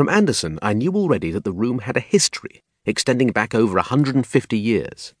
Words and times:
From 0.00 0.08
Anderson, 0.08 0.58
I 0.62 0.72
knew 0.72 0.94
already 0.94 1.30
that 1.30 1.44
the 1.44 1.52
room 1.52 1.80
had 1.80 1.94
a 1.94 2.00
history 2.00 2.62
extending 2.86 3.32
back 3.32 3.54
over 3.54 3.76
a 3.76 3.84
150 3.92 4.58
years. 4.58 5.12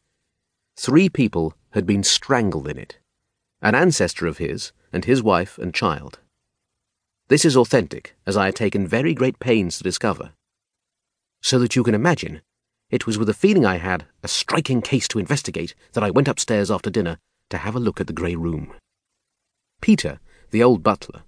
Three 0.74 1.10
people 1.10 1.52
had 1.72 1.84
been 1.84 2.02
strangled 2.02 2.66
in 2.66 2.78
it 2.78 2.98
an 3.60 3.74
ancestor 3.74 4.26
of 4.26 4.38
his, 4.38 4.72
and 4.90 5.04
his 5.04 5.22
wife 5.22 5.58
and 5.58 5.74
child. 5.74 6.20
This 7.28 7.44
is 7.44 7.58
authentic, 7.58 8.16
as 8.26 8.38
I 8.38 8.46
had 8.46 8.54
taken 8.54 8.86
very 8.86 9.12
great 9.12 9.38
pains 9.38 9.76
to 9.76 9.84
discover. 9.84 10.32
So 11.42 11.58
that 11.58 11.76
you 11.76 11.84
can 11.84 11.94
imagine, 11.94 12.40
it 12.88 13.06
was 13.06 13.18
with 13.18 13.28
a 13.28 13.34
feeling 13.34 13.66
I 13.66 13.76
had 13.76 14.06
a 14.22 14.28
striking 14.28 14.80
case 14.80 15.08
to 15.08 15.18
investigate 15.18 15.74
that 15.92 16.04
I 16.04 16.10
went 16.10 16.26
upstairs 16.26 16.70
after 16.70 16.88
dinner 16.88 17.18
to 17.50 17.58
have 17.58 17.76
a 17.76 17.80
look 17.80 18.00
at 18.00 18.06
the 18.06 18.14
grey 18.14 18.34
room. 18.34 18.72
Peter, 19.82 20.20
the 20.52 20.62
old 20.62 20.82
butler, 20.82 21.24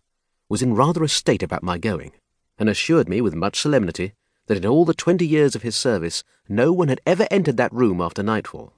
was 0.48 0.62
in 0.62 0.74
rather 0.74 1.04
a 1.04 1.08
state 1.10 1.42
about 1.42 1.62
my 1.62 1.76
going, 1.76 2.12
and 2.58 2.68
assured 2.68 3.08
me 3.08 3.20
with 3.20 3.34
much 3.34 3.60
solemnity 3.60 4.12
that 4.46 4.56
in 4.56 4.66
all 4.66 4.84
the 4.84 4.94
twenty 4.94 5.26
years 5.26 5.54
of 5.54 5.62
his 5.62 5.76
service 5.76 6.24
no 6.48 6.72
one 6.72 6.88
had 6.88 7.00
ever 7.06 7.26
entered 7.30 7.56
that 7.56 7.72
room 7.72 8.00
after 8.00 8.22
nightfall. 8.22 8.72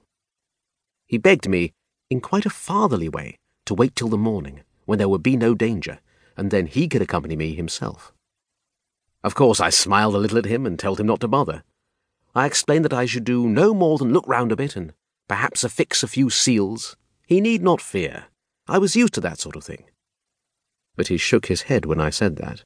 He 1.05 1.17
begged 1.17 1.47
me, 1.47 1.73
in 2.09 2.21
quite 2.21 2.45
a 2.45 2.49
fatherly 2.49 3.09
way, 3.09 3.37
to 3.65 3.73
wait 3.73 3.95
till 3.95 4.07
the 4.07 4.17
morning, 4.17 4.61
when 4.85 4.99
there 4.99 5.09
would 5.09 5.23
be 5.23 5.37
no 5.37 5.53
danger, 5.53 5.99
and 6.37 6.51
then 6.51 6.67
he 6.67 6.87
could 6.87 7.01
accompany 7.01 7.35
me 7.35 7.55
himself. 7.55 8.13
Of 9.23 9.33
course, 9.33 9.59
I 9.59 9.69
smiled 9.69 10.15
a 10.15 10.19
little 10.19 10.37
at 10.37 10.45
him 10.45 10.65
and 10.65 10.77
told 10.77 10.99
him 10.99 11.07
not 11.07 11.19
to 11.21 11.27
bother. 11.27 11.63
I 12.35 12.45
explained 12.45 12.85
that 12.85 12.93
I 12.93 13.05
should 13.05 13.23
do 13.23 13.47
no 13.47 13.73
more 13.73 13.97
than 13.97 14.13
look 14.13 14.27
round 14.27 14.51
a 14.51 14.55
bit 14.55 14.75
and 14.75 14.93
perhaps 15.27 15.63
affix 15.63 16.03
a 16.03 16.07
few 16.07 16.29
seals. 16.29 16.95
He 17.25 17.41
need 17.41 17.63
not 17.63 17.81
fear. 17.81 18.25
I 18.67 18.77
was 18.77 18.95
used 18.95 19.13
to 19.15 19.21
that 19.21 19.39
sort 19.39 19.55
of 19.55 19.63
thing. 19.63 19.85
But 20.95 21.07
he 21.07 21.17
shook 21.17 21.47
his 21.47 21.63
head 21.63 21.85
when 21.85 21.99
I 21.99 22.09
said 22.09 22.35
that. 22.35 22.63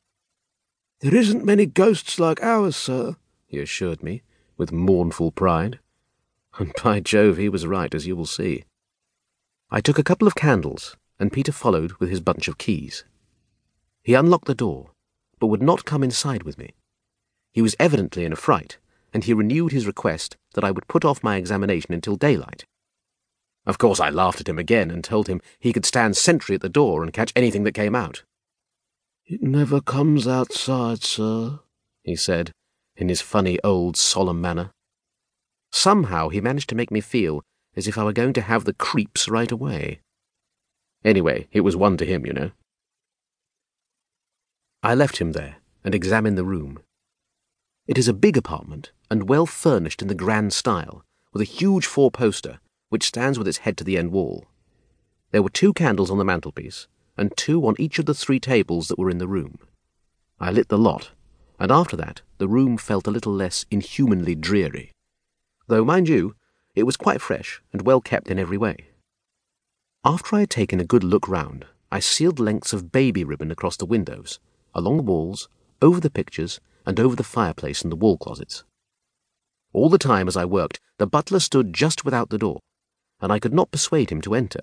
There 1.01 1.15
isn't 1.15 1.45
many 1.45 1.65
ghosts 1.65 2.19
like 2.19 2.43
ours, 2.43 2.75
sir, 2.75 3.15
he 3.47 3.59
assured 3.59 4.03
me, 4.03 4.21
with 4.57 4.73
mournful 4.73 5.31
pride. 5.31 5.79
And 6.57 6.73
by 6.83 6.99
Jove, 6.99 7.37
he 7.37 7.47
was 7.47 7.65
right, 7.65 7.95
as 7.95 8.05
you 8.05 8.17
will 8.17 8.25
see. 8.25 8.65
I 9.71 9.79
took 9.79 9.97
a 9.97 10.03
couple 10.03 10.27
of 10.27 10.35
candles, 10.35 10.97
and 11.17 11.31
Peter 11.31 11.53
followed 11.53 11.93
with 11.93 12.09
his 12.09 12.19
bunch 12.19 12.49
of 12.49 12.57
keys. 12.57 13.05
He 14.03 14.13
unlocked 14.13 14.45
the 14.45 14.53
door, 14.53 14.91
but 15.39 15.47
would 15.47 15.61
not 15.61 15.85
come 15.85 16.03
inside 16.03 16.43
with 16.43 16.57
me. 16.57 16.73
He 17.53 17.61
was 17.61 17.77
evidently 17.79 18.25
in 18.25 18.33
a 18.33 18.37
fright, 18.37 18.77
and 19.13 19.23
he 19.23 19.33
renewed 19.33 19.71
his 19.71 19.87
request 19.87 20.35
that 20.53 20.65
I 20.65 20.71
would 20.71 20.89
put 20.89 21.05
off 21.05 21.23
my 21.23 21.37
examination 21.37 21.93
until 21.93 22.17
daylight. 22.17 22.65
Of 23.65 23.77
course, 23.77 24.01
I 24.01 24.09
laughed 24.09 24.41
at 24.41 24.49
him 24.49 24.59
again 24.59 24.91
and 24.91 25.01
told 25.01 25.27
him 25.27 25.41
he 25.59 25.71
could 25.71 25.85
stand 25.85 26.17
sentry 26.17 26.55
at 26.55 26.61
the 26.61 26.67
door 26.67 27.03
and 27.03 27.13
catch 27.13 27.31
anything 27.37 27.63
that 27.63 27.73
came 27.73 27.95
out. 27.95 28.23
It 29.29 29.43
never 29.43 29.79
comes 29.79 30.27
outside, 30.27 31.03
sir, 31.03 31.59
he 32.03 32.15
said, 32.15 32.51
in 32.95 33.09
his 33.09 33.21
funny 33.21 33.59
old 33.63 33.95
solemn 33.95 34.41
manner. 34.41 34.71
Somehow 35.71 36.29
he 36.29 36.41
managed 36.41 36.67
to 36.69 36.75
make 36.75 36.89
me 36.89 36.99
feel 36.99 37.43
as 37.75 37.87
if 37.87 37.95
I 37.95 38.03
were 38.03 38.11
going 38.11 38.33
to 38.33 38.41
have 38.41 38.65
the 38.65 38.73
creeps 38.73 39.29
right 39.29 39.51
away. 39.51 39.99
Anyway, 41.05 41.47
it 41.51 41.61
was 41.61 41.75
one 41.75 41.95
to 41.97 42.05
him, 42.05 42.25
you 42.25 42.33
know. 42.33 42.49
I 44.81 44.95
left 44.95 45.19
him 45.19 45.33
there 45.33 45.57
and 45.83 45.93
examined 45.93 46.35
the 46.35 46.43
room. 46.43 46.79
It 47.85 47.99
is 47.99 48.07
a 48.07 48.13
big 48.13 48.35
apartment 48.35 48.91
and 49.11 49.29
well 49.29 49.45
furnished 49.45 50.01
in 50.01 50.07
the 50.07 50.15
grand 50.15 50.53
style, 50.53 51.05
with 51.33 51.43
a 51.43 51.45
huge 51.45 51.85
four 51.85 52.09
poster 52.09 52.61
which 52.89 53.05
stands 53.05 53.37
with 53.37 53.47
its 53.47 53.59
head 53.59 53.77
to 53.77 53.83
the 53.83 53.95
end 53.95 54.11
wall. 54.11 54.47
There 55.29 55.43
were 55.43 55.51
two 55.51 55.73
candles 55.73 56.09
on 56.09 56.17
the 56.17 56.25
mantelpiece, 56.25 56.87
and 57.19 57.35
two 57.35 57.67
on 57.67 57.75
each 57.77 57.99
of 57.99 58.05
the 58.05 58.13
three 58.13 58.39
tables 58.39 58.87
that 58.87 58.97
were 58.97 59.09
in 59.09 59.17
the 59.17 59.27
room. 59.27 59.59
I 60.39 60.51
lit 60.51 60.69
the 60.69 60.77
lot, 60.77 61.11
and 61.59 61.69
after 61.71 61.97
that 61.97 62.21
the 62.37 62.47
room 62.47 62.77
felt 62.77 63.07
a 63.07 63.11
little 63.11 63.33
less 63.33 63.65
inhumanly 63.69 64.35
dreary. 64.35 64.91
Though, 65.67 65.83
mind 65.83 66.07
you, 66.07 66.35
it 66.75 66.83
was 66.83 66.95
quite 66.95 67.21
fresh 67.21 67.61
and 67.73 67.81
well 67.81 67.99
kept 67.99 68.29
in 68.29 68.39
every 68.39 68.57
way. 68.57 68.87
After 70.05 70.37
I 70.37 70.39
had 70.41 70.49
taken 70.49 70.79
a 70.79 70.85
good 70.85 71.03
look 71.03 71.27
round, 71.27 71.65
I 71.91 71.99
sealed 71.99 72.39
lengths 72.39 72.71
of 72.71 72.93
baby 72.93 73.25
ribbon 73.25 73.51
across 73.51 73.75
the 73.75 73.85
windows, 73.85 74.39
along 74.73 74.97
the 74.97 75.03
walls, 75.03 75.49
over 75.81 75.99
the 75.99 76.09
pictures, 76.09 76.61
and 76.85 76.99
over 77.01 77.17
the 77.17 77.23
fireplace 77.23 77.81
and 77.81 77.91
the 77.91 77.97
wall 77.97 78.17
closets. 78.17 78.63
All 79.73 79.89
the 79.89 79.97
time 79.97 80.29
as 80.29 80.37
I 80.37 80.45
worked, 80.45 80.79
the 80.97 81.05
butler 81.05 81.39
stood 81.39 81.73
just 81.73 82.05
without 82.05 82.29
the 82.29 82.37
door, 82.37 82.61
and 83.19 83.29
I 83.29 83.39
could 83.39 83.53
not 83.53 83.71
persuade 83.71 84.09
him 84.09 84.21
to 84.21 84.35
enter. 84.35 84.61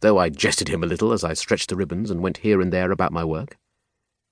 Though 0.00 0.18
I 0.18 0.28
jested 0.28 0.68
him 0.68 0.82
a 0.82 0.86
little 0.86 1.12
as 1.12 1.24
I 1.24 1.34
stretched 1.34 1.70
the 1.70 1.76
ribbons 1.76 2.10
and 2.10 2.22
went 2.22 2.38
here 2.38 2.60
and 2.60 2.72
there 2.72 2.92
about 2.92 3.12
my 3.12 3.24
work. 3.24 3.56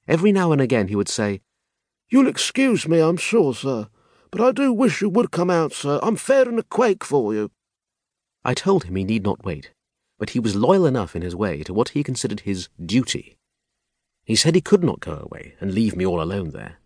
Every 0.07 0.33
now 0.33 0.53
and 0.53 0.61
again 0.61 0.89
he 0.89 0.97
would 0.97 1.09
say, 1.09 1.41
You'll 2.09 2.29
excuse 2.29 2.87
me, 2.87 3.01
I'm 3.01 3.17
sure, 3.17 3.55
sir. 3.55 3.89
But 4.31 4.41
I 4.41 4.53
do 4.53 4.73
wish 4.73 5.01
you 5.01 5.09
would 5.09 5.31
come 5.31 5.51
out, 5.51 5.73
sir. 5.73 5.99
I'm 6.03 6.17
fair 6.17 6.49
in 6.49 6.59
a 6.59 6.63
quake 6.63 7.05
for 7.05 7.33
you. 7.33 7.51
I 8.45 8.55
told 8.55 8.85
him 8.85 8.97
he 8.97 9.05
need 9.05 9.23
not 9.23 9.45
wait, 9.45 9.73
but 10.19 10.31
he 10.31 10.41
was 10.41 10.57
loyal 10.57 10.87
enough 10.87 11.15
in 11.15 11.23
his 11.23 11.37
way 11.37 11.63
to 11.63 11.73
what 11.73 11.91
he 11.91 12.03
considered 12.03 12.41
his 12.41 12.69
duty. 12.85 13.37
He 14.25 14.37
said 14.37 14.55
he 14.55 14.61
could 14.61 14.85
not 14.85 15.01
go 15.01 15.27
away 15.27 15.55
and 15.61 15.75
leave 15.75 15.97
me 15.97 16.07
all 16.07 16.21
alone 16.21 16.51
there. 16.51 16.79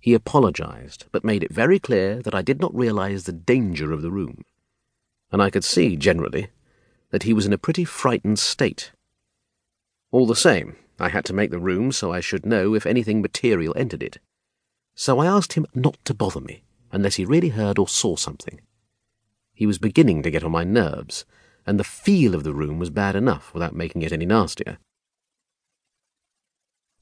He 0.00 0.14
apologized, 0.14 1.06
but 1.10 1.24
made 1.24 1.42
it 1.42 1.52
very 1.52 1.78
clear 1.78 2.22
that 2.22 2.34
I 2.34 2.42
did 2.42 2.60
not 2.60 2.74
realize 2.74 3.24
the 3.24 3.32
danger 3.32 3.92
of 3.92 4.02
the 4.02 4.10
room. 4.10 4.42
And 5.32 5.42
I 5.42 5.50
could 5.50 5.64
see, 5.64 5.96
generally, 5.96 6.48
that 7.10 7.22
he 7.22 7.32
was 7.32 7.46
in 7.46 7.52
a 7.52 7.58
pretty 7.58 7.84
frightened 7.84 8.38
state. 8.38 8.92
All 10.10 10.26
the 10.26 10.36
same, 10.36 10.76
I 10.98 11.08
had 11.08 11.24
to 11.26 11.32
make 11.32 11.50
the 11.50 11.58
room 11.58 11.92
so 11.92 12.12
I 12.12 12.20
should 12.20 12.46
know 12.46 12.74
if 12.74 12.86
anything 12.86 13.20
material 13.20 13.74
entered 13.76 14.02
it. 14.02 14.18
So 14.94 15.18
I 15.18 15.26
asked 15.26 15.52
him 15.54 15.66
not 15.74 15.98
to 16.04 16.14
bother 16.14 16.40
me 16.40 16.62
unless 16.92 17.16
he 17.16 17.24
really 17.24 17.50
heard 17.50 17.78
or 17.78 17.88
saw 17.88 18.16
something. 18.16 18.60
He 19.52 19.66
was 19.66 19.78
beginning 19.78 20.22
to 20.22 20.30
get 20.30 20.44
on 20.44 20.52
my 20.52 20.64
nerves, 20.64 21.24
and 21.66 21.78
the 21.78 21.84
feel 21.84 22.34
of 22.34 22.44
the 22.44 22.54
room 22.54 22.78
was 22.78 22.90
bad 22.90 23.16
enough 23.16 23.52
without 23.52 23.74
making 23.74 24.02
it 24.02 24.12
any 24.12 24.26
nastier. 24.26 24.78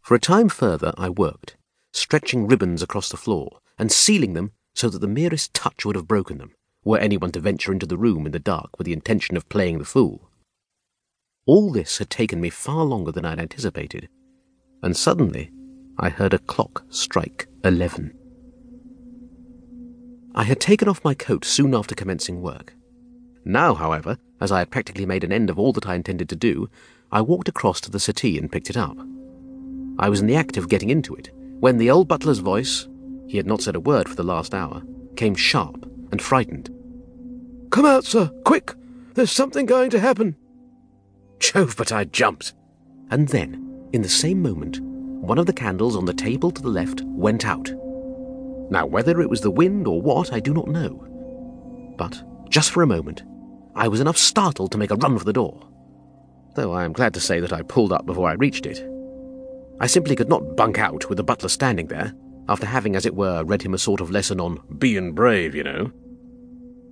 For 0.01 0.15
a 0.15 0.21
time 0.21 0.49
further 0.49 0.93
I 0.97 1.09
worked, 1.09 1.57
stretching 1.93 2.47
ribbons 2.47 2.83
across 2.83 3.09
the 3.09 3.17
floor 3.17 3.61
and 3.79 3.91
sealing 3.91 4.35
them 4.35 4.53
so 4.75 4.89
that 4.89 4.99
the 4.99 5.09
merest 5.09 5.55
touch 5.55 5.85
would 5.85 5.97
have 5.97 6.09
broken 6.09 6.39
them, 6.39 6.55
were 6.85 6.99
anyone 6.99 7.33
to 7.33 7.41
venture 7.41 7.73
into 7.73 7.87
the 7.87 7.97
room 7.97 8.27
in 8.27 8.33
the 8.33 8.39
dark 8.39 8.79
with 8.79 8.85
the 8.85 8.93
intention 8.93 9.37
of 9.37 9.49
playing 9.49 9.79
the 9.79 9.85
fool. 9.85 10.31
All 11.47 11.73
this 11.73 11.99
had 11.99 12.11
taken 12.11 12.41
me 12.41 12.51
far 12.51 12.85
longer 12.85 13.13
than 13.13 13.25
I 13.25 13.31
had 13.31 13.41
anticipated, 13.41 14.09
and 14.83 14.97
suddenly 14.97 15.51
I 15.99 16.09
heard 16.09 16.35
a 16.35 16.39
clock 16.39 16.85
strike 16.91 17.47
eleven. 17.65 18.17
I 20.35 20.45
had 20.45 20.61
taken 20.61 20.89
off 20.89 21.05
my 21.05 21.15
coat 21.15 21.45
soon 21.45 21.75
after 21.75 21.95
commencing 21.95 22.43
work. 22.43 22.75
Now, 23.45 23.75
however, 23.75 24.19
as 24.41 24.51
I 24.51 24.59
had 24.59 24.71
practically 24.71 25.07
made 25.07 25.23
an 25.23 25.33
end 25.33 25.49
of 25.49 25.59
all 25.59 25.73
that 25.75 25.87
I 25.87 25.95
intended 25.95 26.29
to 26.31 26.37
do, 26.37 26.69
I 27.13 27.21
walked 27.21 27.49
across 27.49 27.81
to 27.83 27.91
the 27.91 28.01
settee 28.01 28.39
and 28.39 28.51
picked 28.51 28.69
it 28.71 28.77
up. 28.77 28.97
I 29.99 30.09
was 30.09 30.21
in 30.21 30.27
the 30.27 30.35
act 30.35 30.57
of 30.57 30.69
getting 30.69 30.91
into 30.91 31.15
it 31.15 31.31
when 31.61 31.79
the 31.79 31.91
old 31.91 32.09
butler's 32.09 32.41
voice, 32.41 32.89
he 33.29 33.37
had 33.37 33.47
not 33.47 33.63
said 33.63 33.77
a 33.77 33.81
word 33.81 34.09
for 34.09 34.17
the 34.17 34.25
last 34.25 34.55
hour, 34.55 34.83
came 35.17 35.35
sharp 35.35 35.89
and 36.11 36.21
frightened. 36.21 36.74
Come 37.75 37.87
out, 37.87 38.05
sir, 38.05 38.31
quick! 38.45 38.73
There's 39.15 39.33
something 39.33 39.67
going 39.67 39.91
to 39.91 39.99
happen. 39.99 40.37
Jove, 41.41 41.75
but 41.77 41.91
I 41.91 42.05
jumped. 42.05 42.55
And 43.11 43.27
then, 43.27 43.89
in 43.93 44.01
the 44.01 44.09
same 44.09 44.41
moment, 44.41 44.79
one 44.81 45.39
of 45.39 45.47
the 45.47 45.53
candles 45.53 45.97
on 45.97 46.05
the 46.05 46.15
table 46.15 46.53
to 46.53 46.63
the 46.63 46.69
left 46.69 47.03
went 47.03 47.45
out. 47.45 47.73
Now, 48.71 48.87
whether 48.87 49.21
it 49.21 49.29
was 49.29 49.41
the 49.41 49.51
wind 49.51 49.89
or 49.89 50.01
what, 50.01 50.33
I 50.33 50.39
do 50.39 50.55
not 50.55 50.69
know. 50.69 51.05
But, 51.99 52.23
just 52.49 52.71
for 52.71 52.85
a 52.85 52.87
moment, 52.87 53.25
I 53.75 53.89
was 53.89 54.01
enough 54.01 54.19
startled 54.19 54.71
to 54.71 54.79
make 54.79 54.93
a 54.93 54.97
run 54.97 55.19
for 55.19 55.25
the 55.25 55.33
door. 55.33 55.61
Though 56.55 56.73
I 56.73 56.85
am 56.85 56.93
glad 56.93 57.13
to 57.15 57.21
say 57.21 57.41
that 57.41 57.53
I 57.53 57.63
pulled 57.63 57.93
up 57.93 58.07
before 58.07 58.31
I 58.31 58.35
reached 58.35 58.67
it. 58.67 58.89
I 59.81 59.89
simply 59.89 60.15
could 60.15 60.29
not 60.29 60.55
bunk 60.55 60.79
out 60.79 61.09
with 61.09 61.17
the 61.17 61.25
butler 61.25 61.49
standing 61.49 61.89
there, 61.89 62.15
after 62.49 62.67
having, 62.67 62.95
as 62.95 63.05
it 63.05 63.17
were, 63.17 63.43
read 63.43 63.63
him 63.63 63.75
a 63.75 63.79
sort 63.79 64.01
of 64.01 64.13
lesson 64.13 64.41
on 64.41 64.61
being 64.79 65.13
brave, 65.13 65.57
you 65.57 65.65
know. 65.65 65.91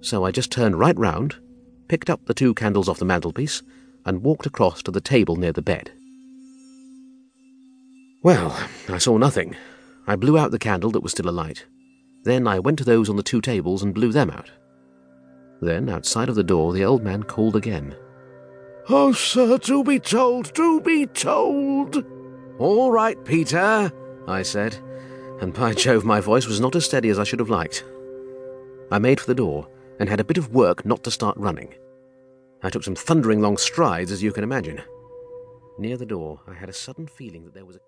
So 0.03 0.25
I 0.25 0.33
just 0.33 0.51
turned 0.51 0.79
right 0.79 0.99
round, 0.99 1.37
picked 1.89 2.11
up 2.11 2.27
the 2.27 2.35
two 2.35 2.55
candles 2.55 2.89
off 2.89 2.99
the 2.99 3.05
mantelpiece, 3.05 3.63
and 4.05 4.23
walked 4.23 4.47
across 4.47 4.83
to 4.83 4.91
the 4.91 5.01
table 5.01 5.37
near 5.37 5.53
the 5.53 5.63
bed. 5.63 5.93
Well, 8.25 8.57
I 8.89 8.99
saw 8.99 9.17
nothing. 9.17 9.57
I 10.07 10.17
blew 10.17 10.37
out 10.37 10.51
the 10.51 10.59
candle 10.59 10.91
that 10.91 11.03
was 11.03 11.13
still 11.13 11.29
alight. 11.29 11.67
Then 12.25 12.49
I 12.49 12.59
went 12.59 12.79
to 12.79 12.85
those 12.85 13.09
on 13.09 13.17
the 13.17 13.23
two 13.23 13.41
tables 13.41 13.83
and 13.83 13.95
blew 13.95 14.13
them 14.13 14.31
out. 14.31 14.51
Then, 15.61 15.89
outside 15.89 16.29
of 16.29 16.35
the 16.35 16.43
door, 16.43 16.73
the 16.73 16.85
old 16.85 17.05
man 17.05 17.23
called 17.23 17.55
again. 17.55 17.95
Oh, 18.89 19.13
sir, 19.13 19.59
do 19.59 19.85
be 19.85 20.01
told, 20.01 20.53
do 20.55 20.81
be 20.81 21.07
told. 21.07 22.05
All 22.59 22.91
right, 22.91 23.25
Peter, 23.25 23.93
I 24.27 24.43
said, 24.43 24.77
and 25.41 25.55
by 25.55 25.75
Jove, 25.75 26.05
my 26.05 26.21
voice 26.21 26.47
was 26.47 26.61
not 26.61 26.75
as 26.75 26.85
steady 26.85 27.09
as 27.09 27.19
I 27.21 27.25
should 27.25 27.39
have 27.39 27.51
liked. 27.51 27.85
I 28.91 28.99
made 28.99 29.21
for 29.21 29.27
the 29.27 29.37
door 29.37 29.69
and 29.99 30.09
had 30.09 30.21
a 30.21 30.25
bit 30.25 30.39
of 30.39 30.55
work 30.55 30.85
not 30.85 31.03
to 31.05 31.11
start 31.11 31.37
running. 31.37 31.75
I 32.63 32.71
took 32.71 32.85
some 32.85 32.95
thundering 32.95 33.41
long 33.41 33.57
strides, 33.57 34.13
as 34.13 34.23
you 34.23 34.33
can 34.33 34.45
imagine. 34.45 34.83
Near 35.79 35.97
the 35.97 36.07
door, 36.07 36.41
I 36.47 36.55
had 36.55 36.69
a 36.69 36.73
sudden 36.73 37.07
feeling 37.07 37.45
that 37.45 37.55
there 37.55 37.65
was 37.65 37.77
a. 37.77 37.81